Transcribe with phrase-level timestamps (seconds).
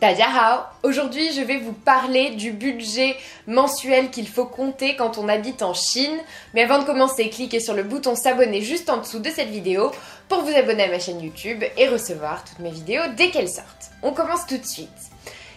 [0.00, 3.16] Dajahao Aujourd'hui, je vais vous parler du budget
[3.48, 6.16] mensuel qu'il faut compter quand on habite en Chine.
[6.54, 9.90] Mais avant de commencer, cliquez sur le bouton s'abonner juste en dessous de cette vidéo
[10.28, 13.90] pour vous abonner à ma chaîne YouTube et recevoir toutes mes vidéos dès qu'elles sortent.
[14.02, 14.88] On commence tout de suite.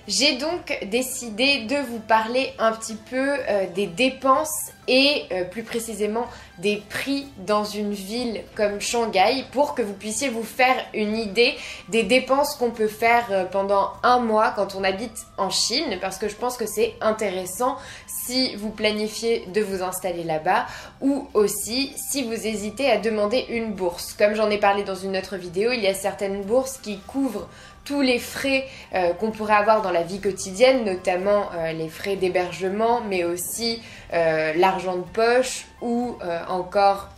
[0.08, 5.62] J'ai donc décidé de vous parler un petit peu euh, des dépenses et euh, plus
[5.62, 6.26] précisément
[6.58, 11.56] des prix dans une ville comme Shanghai pour que vous puissiez vous faire une idée
[11.90, 16.18] des dépenses qu'on peut faire euh, pendant un mois quand on habite en Chine parce
[16.18, 20.66] que je pense que c'est intéressant si vous planifiez de vous installer là-bas
[21.00, 24.14] ou aussi si vous hésitez à demander une bourse.
[24.14, 27.48] Comme j'en ai parlé dans une autre vidéo, il y a certaines bourses qui couvrent
[27.86, 32.16] tous les frais euh, qu'on pourrait avoir dans la vie quotidienne, notamment euh, les frais
[32.16, 33.82] d'hébergement, mais aussi
[34.14, 37.10] euh, l'argent de poche ou encore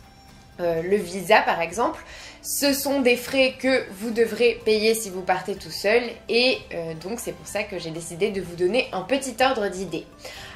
[0.60, 2.06] le visa par exemple.
[2.44, 6.60] Ce sont des frais que vous devrez payer si vous partez tout seul et
[7.02, 10.06] donc c'est pour ça que j'ai décidé de vous donner un petit ordre d'idée.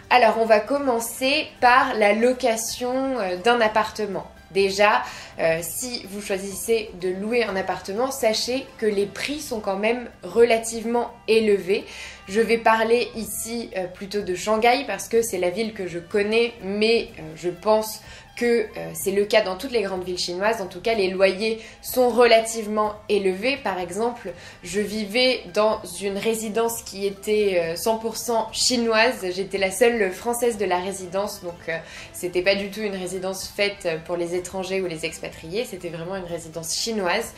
[0.10, 4.28] Alors on va commencer par la location d'un appartement.
[4.52, 5.04] Déjà,
[5.40, 10.10] euh, si vous choisissez de louer un appartement, sachez que les prix sont quand même
[10.24, 11.86] relativement élevés.
[12.30, 16.00] Je vais parler ici euh, plutôt de Shanghai parce que c'est la ville que je
[16.00, 18.02] connais, mais euh, je pense
[18.38, 20.62] que euh, c'est le cas dans toutes les grandes villes chinoises.
[20.62, 23.58] En tout cas, les loyers sont relativement élevés.
[23.58, 24.32] Par exemple,
[24.64, 29.26] je vivais dans une résidence qui était 100% euh, chinoise.
[29.36, 31.78] J'étais la seule française de la résidence, donc euh,
[32.14, 35.66] c'était pas du tout une résidence faite pour les étrangers ou les expatriés.
[35.66, 37.34] C'était vraiment une résidence chinoise.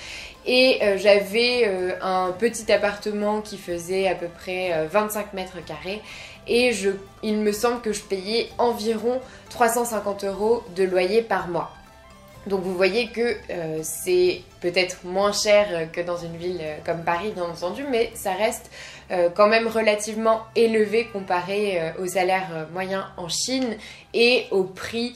[0.45, 1.69] Et j'avais
[2.01, 6.01] un petit appartement qui faisait à peu près 25 mètres carrés
[6.49, 6.89] et je,
[7.23, 11.71] il me semble que je payais environ 350 euros de loyer par mois.
[12.47, 17.03] Donc vous voyez que euh, c'est peut-être moins cher que dans une ville euh, comme
[17.03, 18.71] Paris bien entendu, mais ça reste
[19.11, 23.75] euh, quand même relativement élevé comparé au salaire moyen en Chine
[24.13, 25.15] et au prix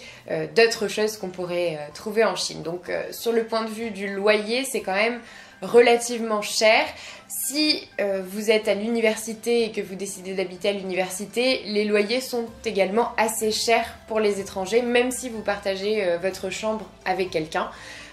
[0.55, 2.61] d'autres choses qu'on pourrait trouver en Chine.
[2.61, 5.19] Donc sur le point de vue du loyer, c'est quand même
[5.63, 6.85] relativement cher.
[7.27, 12.21] Si euh, vous êtes à l'université et que vous décidez d'habiter à l'université, les loyers
[12.21, 17.31] sont également assez chers pour les étrangers, même si vous partagez euh, votre chambre avec
[17.31, 17.69] quelqu'un.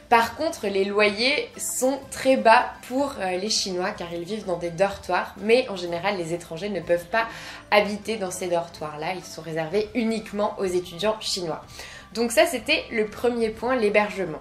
[0.09, 4.59] Par contre, les loyers sont très bas pour euh, les Chinois car ils vivent dans
[4.59, 7.29] des dortoirs, mais en général, les étrangers ne peuvent pas
[7.71, 9.15] habiter dans ces dortoirs-là.
[9.15, 11.63] Ils sont réservés uniquement aux étudiants chinois.
[12.13, 14.41] Donc ça, c'était le premier point, l'hébergement.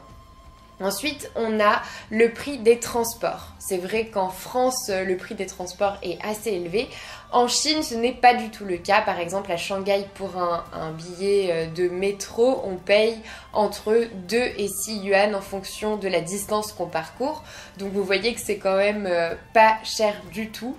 [0.82, 3.48] Ensuite, on a le prix des transports.
[3.60, 6.90] C'est vrai qu'en France, le prix des transports est assez élevé.
[7.32, 9.02] En Chine, ce n'est pas du tout le cas.
[9.02, 13.20] Par exemple, à Shanghai, pour un, billet euh, de métro, on paye
[13.54, 17.44] entre 2 et 6 yuan en fonction de la distance qu'on parcourt.
[17.78, 20.76] Donc vous voyez que c'est quand même euh, pas cher du tout.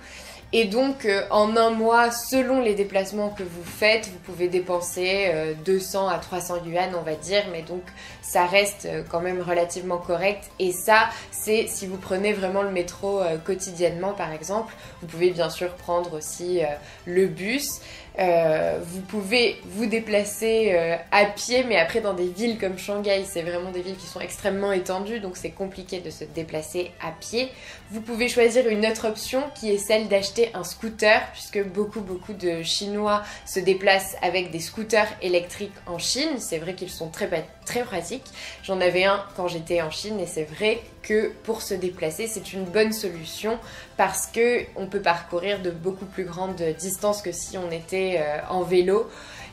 [0.52, 5.32] Et donc, euh, en un mois, selon les déplacements que vous faites, vous pouvez dépenser
[5.64, 7.82] 200 euh, à 300 yuan, on va dire, mais donc
[8.20, 10.50] ça reste euh, quand même relativement correct.
[10.58, 14.74] Et ça, c'est si vous prenez vraiment le métro quotidiennement, par exemple.
[15.00, 16.60] Vous pouvez bien sûr prendre aussi
[17.06, 17.80] le bus.
[18.18, 23.70] Vous pouvez vous déplacer à pied, mais après dans des villes comme Shanghai, c'est vraiment
[23.70, 27.48] des villes qui sont extrêmement étendues, donc c'est compliqué de se déplacer à pied.
[27.90, 32.32] Vous pouvez choisir une autre option qui est celle d'acheter un scooter, puisque beaucoup beaucoup
[32.32, 36.38] de Chinois se déplacent avec des scooters électriques en Chine.
[36.38, 37.28] C'est vrai qu'ils sont très,
[37.64, 38.26] très pratiques.
[38.62, 42.52] J'en avais un quand j'étais en Chine et c'est vrai que pour se déplacer, c'est
[42.52, 43.58] une bonne solution
[43.96, 48.38] parce que on peut parcourir de beaucoup plus grandes distances que si on était euh,
[48.48, 49.10] en vélo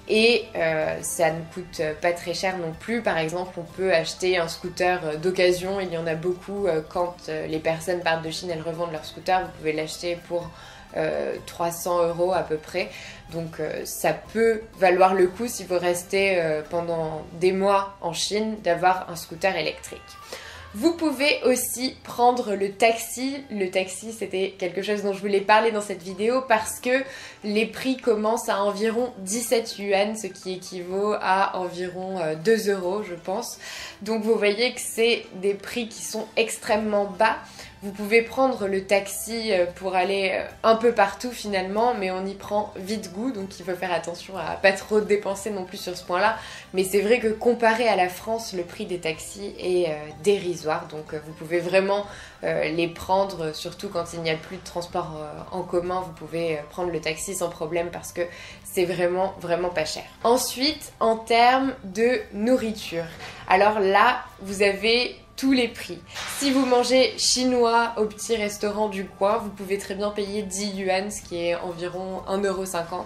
[0.09, 3.01] et euh, ça ne coûte pas très cher non plus.
[3.01, 7.15] Par exemple, on peut acheter un scooter euh, d'occasion, il y en a beaucoup quand
[7.27, 10.49] les personnes partent de Chine, elles revendent leur scooter, vous pouvez l'acheter pour
[11.45, 12.89] 300 euros à peu près.
[13.31, 19.09] Donc ça peut valoir le coup si vous restez pendant des mois en Chine d'avoir
[19.09, 20.01] un scooter électrique.
[20.73, 23.37] Vous pouvez aussi prendre le taxi.
[23.49, 27.03] Le taxi, c'était quelque chose dont je voulais parler dans cette vidéo parce que
[27.43, 33.01] les prix commencent à environ 17 yuan, ce qui équivaut à environ 2 euh, euros,
[33.01, 33.57] je pense.
[34.03, 37.37] Donc vous voyez que c'est des prix qui sont extrêmement bas.
[37.83, 42.25] Vous pouvez prendre le taxi euh, pour aller euh, un peu partout finalement, mais on
[42.25, 45.77] y prend vite goût, donc il faut faire attention à pas trop dépenser non plus
[45.77, 46.37] sur ce point-là.
[46.73, 49.93] Mais c'est vrai que comparé à la France, le prix des taxis est euh,
[50.23, 52.05] dérisoire, donc vous pouvez vraiment
[52.43, 55.19] les prendre, surtout quand il n'y a plus de transport
[55.51, 58.21] en commun, vous pouvez prendre le taxi sans problème parce que
[58.63, 60.03] c'est vraiment vraiment pas cher.
[60.23, 63.05] Ensuite, en termes de nourriture,
[63.49, 65.99] alors là, vous avez tous les prix.
[66.39, 70.75] Si vous mangez chinois au petit restaurant du coin, vous pouvez très bien payer 10
[70.75, 73.03] yuan, ce qui est environ 1,50€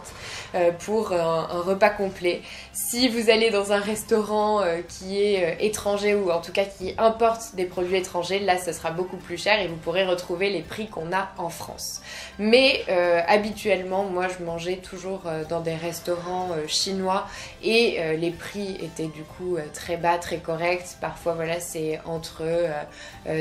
[0.55, 2.41] euh, pour un, repas complet.
[2.71, 6.63] Si vous allez dans un restaurant euh, qui est euh, étranger ou en tout cas
[6.63, 10.49] qui importe des produits étrangers, là ce sera beaucoup plus cher et vous pourrez retrouver
[10.49, 12.01] les prix qu'on a en France.
[12.39, 12.85] Mais
[13.27, 17.27] habituellement, moi je mangeais toujours dans des restaurants chinois
[17.63, 20.97] et les prix étaient du coup très bas, très corrects.
[20.99, 22.43] Parfois voilà c'est entre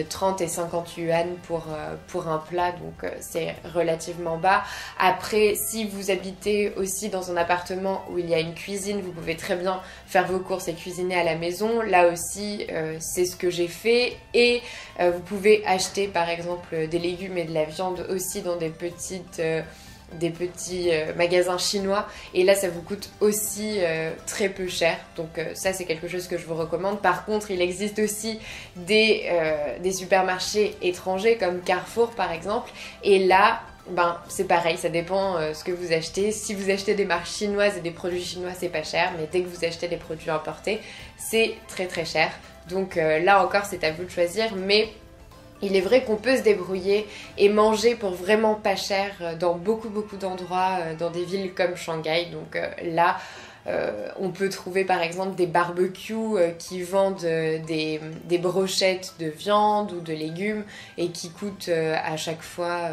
[0.09, 1.67] 30 et 50 yuan pour,
[2.07, 4.63] pour un plat, donc c'est relativement bas.
[4.99, 9.13] Après, si vous habitez aussi dans un appartement où il y a une cuisine, vous
[9.13, 11.83] pouvez très bien faire vos courses et cuisiner à la maison.
[11.83, 14.17] Là aussi, euh, c'est ce que j'ai fait.
[14.35, 14.63] Et
[15.01, 18.71] euh, vous pouvez acheter par exemple des légumes et de la viande aussi dans des
[18.71, 19.41] petites...
[20.13, 22.07] Euh, des petits magasins chinois.
[22.35, 23.79] Et là ça vous coûte aussi
[24.27, 24.99] très peu cher.
[25.17, 27.01] Donc ça c'est quelque chose que je vous recommande.
[27.01, 28.39] Par contre il existe aussi
[28.77, 29.31] des,
[29.93, 32.71] supermarchés étrangers comme Carrefour par exemple.
[33.03, 33.61] Et là
[33.91, 36.33] ben c'est pareil, ça dépend euh, ce que vous achetez.
[36.33, 39.43] Si vous achetez des marques chinoises et des produits chinois, c'est pas cher, mais dès
[39.43, 40.81] que vous achetez des produits importés,
[41.17, 42.31] c'est très très cher.
[42.69, 44.89] Donc euh, là encore, c'est à vous de choisir, mais
[45.63, 47.07] il est vrai qu'on peut se débrouiller
[47.39, 51.77] et manger pour vraiment pas cher euh, dans beaucoup beaucoup d'endroits, dans des villes comme
[51.77, 52.29] Shanghai.
[52.33, 53.19] Donc là,
[54.19, 60.01] on peut trouver par exemple des barbecues qui vendent des, des, brochettes de viande ou
[60.01, 60.65] de légumes
[60.99, 62.91] et qui coûtent à chaque fois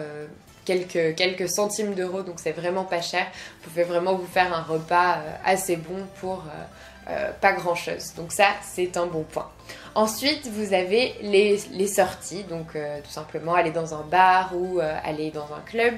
[0.67, 3.25] quelques, quelques centimes d'euros, donc c'est vraiment pas cher.
[3.63, 6.43] Vous pouvez vraiment vous faire un repas euh, assez bon pour
[7.09, 8.13] euh, euh, pas grand chose.
[8.15, 9.50] Donc ça, c'est un bon point.
[9.95, 15.31] Ensuite, vous avez les, les sorties, donc tout simplement aller dans un bar ou aller
[15.31, 15.95] dans un club.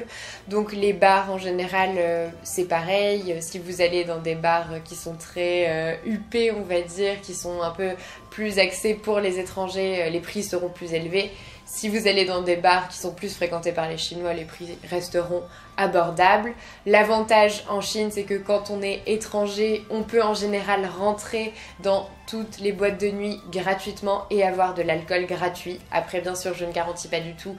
[0.48, 3.36] Donc les bars en général, c'est pareil.
[3.42, 7.62] Si vous allez dans des bars qui sont très huppés, on va dire, qui sont
[7.62, 7.92] un peu
[8.30, 11.30] plus axés pour les étrangers, les prix seront plus élevés.
[11.71, 14.75] Si vous allez dans des bars qui sont plus fréquentés par les Chinois, les prix
[14.89, 15.44] resteront
[15.77, 16.54] abordables.
[16.88, 22.10] L'avantage en Chine, c'est que quand on est étranger, on peut en général rentrer dans
[22.25, 25.80] toutes les boîtes de nuit gratuitement et avoir de l'alcool gratuit.
[25.92, 27.56] Après, bien sûr, je ne garantis pas du tout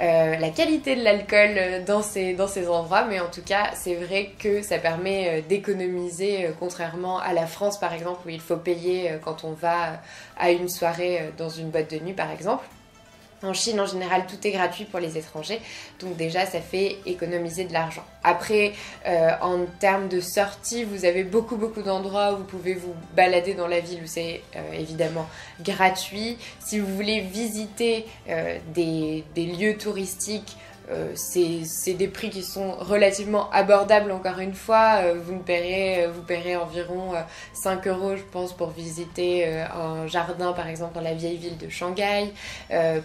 [0.00, 2.34] euh, la qualité de l'alcool euh, dans ces,
[2.66, 7.46] endroits, mais en tout cas, c'est vrai que ça permet euh, d'économiser, contrairement à la
[7.46, 10.00] France par exemple, où il faut payer quand on va
[10.38, 12.64] à une soirée dans une boîte de nuit par exemple.
[13.42, 15.60] En Chine, en général, tout est gratuit pour les étrangers.
[15.98, 18.04] Donc déjà, ça fait économiser de l'argent.
[18.22, 18.72] Après,
[19.06, 23.54] euh, en termes de sortie, vous avez beaucoup, beaucoup d'endroits où vous pouvez vous balader
[23.54, 25.26] dans la ville où c'est euh, évidemment
[25.62, 26.36] gratuit.
[26.58, 30.56] Si vous voulez visiter euh, des, des lieux touristiques,
[30.90, 35.00] euh, c'est des prix qui sont relativement abordables encore une fois.
[35.02, 37.12] Euh, vous, paierez, euh, vous paierez environ
[37.52, 41.68] 5 euros je pense pour visiter un jardin par exemple dans la vieille ville de
[41.68, 42.32] Shanghai.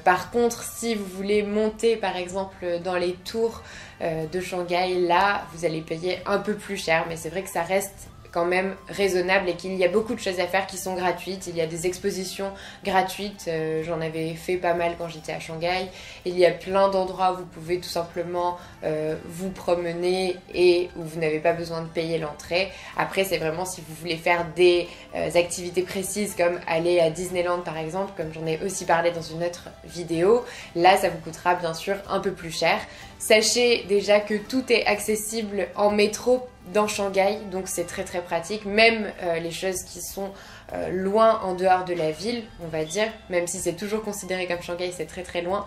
[0.04, 3.62] par contre si vous voulez monter par exemple dans les tours
[4.02, 7.64] de Shanghai, là vous allez payer un peu plus cher mais c'est vrai que ça
[7.64, 10.94] reste quand même raisonnable et qu'il y a beaucoup de choses à faire qui sont
[10.94, 11.48] gratuites.
[11.48, 12.52] Il y a des expositions
[12.84, 15.88] gratuites, euh, j'en avais fait pas mal quand j'étais à Shanghai.
[16.26, 21.04] Il y a plein d'endroits où vous pouvez tout simplement euh, vous promener et où
[21.04, 22.74] vous n'avez pas besoin de payer l'entrée.
[22.98, 27.62] Après, c'est vraiment si vous voulez faire des euh, activités précises comme aller à Disneyland
[27.62, 30.44] par exemple, comme j'en ai aussi parlé dans une autre vidéo.
[30.76, 32.82] Là, ça vous coûtera bien sûr un peu plus cher.
[33.18, 38.66] Sachez déjà que tout est accessible en métro dans Shanghai, donc c'est très très pratique.
[38.66, 40.32] Même euh, les choses qui sont
[40.74, 44.48] euh, loin en dehors de la ville, on va dire, même si c'est toujours considéré
[44.48, 45.66] comme Shanghai, c'est très très loin.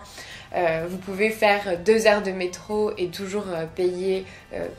[0.55, 4.25] Euh, vous pouvez faire deux heures de métro et toujours payer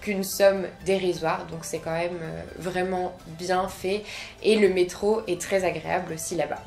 [0.00, 2.20] qu'une somme dérisoire, donc c'est quand même
[2.58, 4.02] vraiment bien fait.
[4.42, 6.62] Et le métro est très agréable aussi là-bas.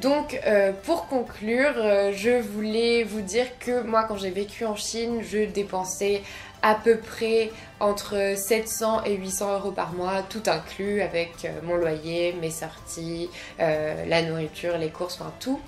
[0.00, 0.38] Donc
[0.84, 1.74] pour conclure,
[2.12, 6.22] je voulais vous dire que moi quand j'ai vécu en Chine, je dépensais
[6.62, 7.50] à peu près
[7.80, 13.30] entre 700 et 800 euros par mois, tout inclus avec euh, mon loyer, mes sorties,
[13.60, 15.60] euh, la nourriture, les courses, enfin tout.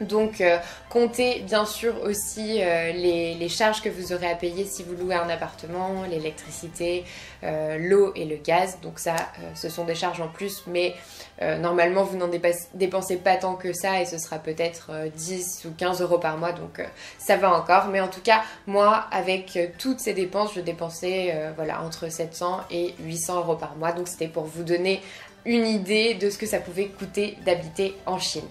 [0.00, 0.58] Donc euh,
[0.90, 5.14] comptez bien sûr aussi euh, les, charges que vous aurez à payer si vous louez
[5.14, 7.04] un appartement, l'électricité,
[7.44, 8.78] euh, l'eau et le gaz.
[8.82, 9.16] Donc ça,
[9.54, 10.94] ce sont des charges en plus, mais
[11.40, 12.28] normalement vous n'en
[12.74, 16.52] dépensez pas tant que ça et ce sera peut-être 10 ou 15 euros par mois,
[16.52, 16.82] donc
[17.18, 17.86] ça va encore.
[17.86, 22.94] Mais en tout cas, moi, avec toutes ces dépenses, je dépensais voilà, entre 700 et
[23.00, 23.92] 800 euros par mois.
[23.92, 25.00] Donc c'était pour vous donner
[25.46, 28.44] une idée de ce que ça pouvait coûter d'habiter en Chine.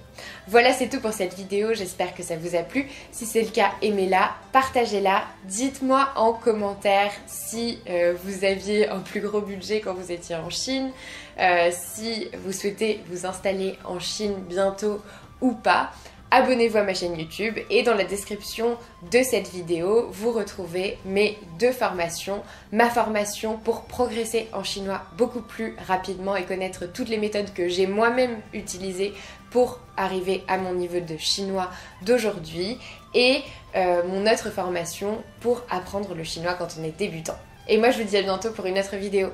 [0.48, 1.74] Voilà, c'est tout pour cette vidéo.
[1.74, 2.88] J'espère que ça vous a plu.
[3.12, 5.24] Si c'est le cas, aimez-la, partagez-la.
[5.44, 10.50] Dites-moi en commentaire si euh, vous aviez un plus gros budget quand vous étiez en
[10.50, 10.92] Chine,
[11.40, 15.02] euh, si vous souhaitez vous installer en Chine bientôt
[15.42, 15.92] ou pas.
[16.36, 18.78] Abonnez-vous à ma chaîne YouTube et dans la description
[19.10, 22.44] de cette vidéo, vous retrouvez mes deux formations.
[22.74, 27.70] Ma formation pour progresser en chinois beaucoup plus rapidement et connaître toutes les méthodes que
[27.70, 29.14] j'ai moi-même utilisées
[29.50, 31.70] pour arriver à mon niveau de chinois
[32.02, 32.80] d'aujourd'hui
[33.14, 33.42] et
[33.78, 37.38] euh, mon autre formation pour apprendre le chinois quand on est débutant.
[37.70, 39.30] Et moi je vous dis à bientôt pour une autre vidéo.